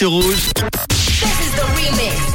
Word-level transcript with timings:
Rouge. 0.00 0.52
This 0.52 1.40
is 1.40 1.54
the 1.56 1.62
remix. 1.74 2.27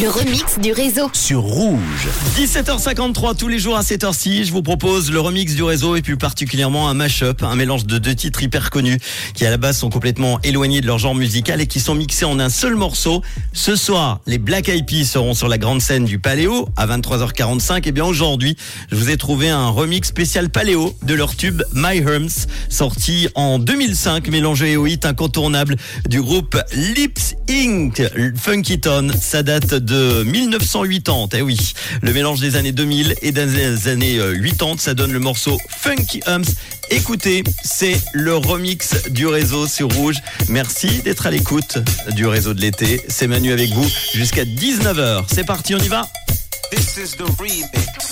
Le 0.00 0.08
remix 0.08 0.60
du 0.60 0.70
réseau. 0.70 1.10
Sur 1.12 1.40
Rouge. 1.40 2.08
17h53, 2.36 3.36
tous 3.36 3.48
les 3.48 3.58
jours 3.58 3.76
à 3.76 3.82
cette 3.82 4.04
heure-ci, 4.04 4.44
je 4.44 4.52
vous 4.52 4.62
propose 4.62 5.10
le 5.10 5.18
remix 5.18 5.56
du 5.56 5.62
réseau 5.64 5.96
et 5.96 6.02
plus 6.02 6.16
particulièrement 6.16 6.88
un 6.88 6.94
mash-up, 6.94 7.42
un 7.42 7.56
mélange 7.56 7.84
de 7.84 7.98
deux 7.98 8.14
titres 8.14 8.40
hyper 8.42 8.70
connus 8.70 8.98
qui 9.34 9.44
à 9.44 9.50
la 9.50 9.56
base 9.56 9.78
sont 9.78 9.90
complètement 9.90 10.38
éloignés 10.42 10.80
de 10.82 10.86
leur 10.86 10.98
genre 10.98 11.16
musical 11.16 11.60
et 11.60 11.66
qui 11.66 11.80
sont 11.80 11.96
mixés 11.96 12.26
en 12.26 12.38
un 12.38 12.48
seul 12.48 12.76
morceau. 12.76 13.22
Ce 13.52 13.74
soir, 13.74 14.20
les 14.26 14.38
Black 14.38 14.68
Eyed 14.68 14.86
Peas 14.86 15.04
seront 15.04 15.34
sur 15.34 15.48
la 15.48 15.58
grande 15.58 15.80
scène 15.80 16.04
du 16.04 16.20
Paléo 16.20 16.68
à 16.76 16.86
23h45. 16.86 17.78
Et 17.78 17.82
eh 17.86 17.92
bien 17.92 18.04
aujourd'hui, 18.04 18.56
je 18.92 18.96
vous 18.96 19.10
ai 19.10 19.16
trouvé 19.16 19.48
un 19.48 19.68
remix 19.68 20.06
spécial 20.06 20.48
Paléo 20.50 20.94
de 21.02 21.14
leur 21.14 21.34
tube 21.34 21.62
My 21.74 21.96
Herms, 21.96 22.46
sorti 22.68 23.28
en 23.34 23.58
2005, 23.58 24.28
mélangé 24.28 24.76
au 24.76 24.86
hit 24.86 25.06
incontournable 25.06 25.74
du 26.08 26.22
groupe 26.22 26.56
Lips 26.72 27.34
Inc. 27.50 28.00
Funky 28.36 28.78
Tone. 28.78 29.12
Ça 29.20 29.42
date 29.42 29.87
de 29.88 30.22
1980. 30.22 31.28
Eh 31.38 31.42
oui, 31.42 31.58
le 32.02 32.12
mélange 32.12 32.40
des 32.40 32.56
années 32.56 32.72
2000 32.72 33.14
et 33.22 33.32
des 33.32 33.88
années 33.88 34.18
euh, 34.18 34.38
80, 34.40 34.74
ça 34.78 34.94
donne 34.94 35.12
le 35.12 35.18
morceau 35.18 35.58
Funky 35.68 36.20
Humps. 36.26 36.54
Écoutez, 36.90 37.42
c'est 37.64 37.98
le 38.12 38.36
remix 38.36 39.08
du 39.10 39.26
réseau 39.26 39.66
sur 39.66 39.90
Rouge. 39.90 40.16
Merci 40.48 41.02
d'être 41.02 41.26
à 41.26 41.30
l'écoute 41.30 41.78
du 42.10 42.26
réseau 42.26 42.54
de 42.54 42.60
l'été. 42.60 43.00
C'est 43.08 43.26
Manu 43.26 43.50
avec 43.52 43.70
vous 43.70 43.88
jusqu'à 44.14 44.44
19h. 44.44 45.24
C'est 45.32 45.44
parti, 45.44 45.74
on 45.74 45.78
y 45.78 45.88
va 45.88 46.06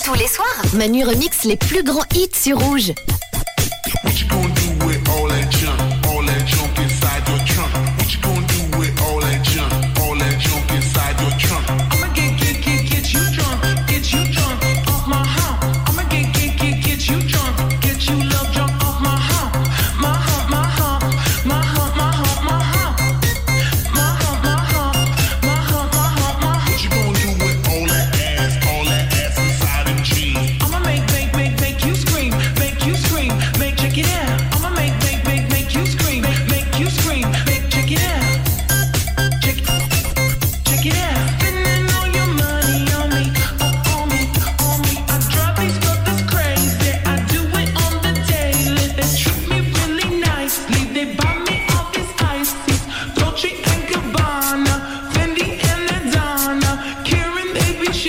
Tous 0.03 0.13
les 0.15 0.27
soirs, 0.27 0.61
Manu 0.73 1.05
remix 1.05 1.43
les 1.43 1.57
plus 1.57 1.83
grands 1.83 2.05
hits 2.15 2.29
sur 2.33 2.59
Rouge. 2.59 2.91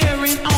carrying 0.09 0.39
on 0.47 0.58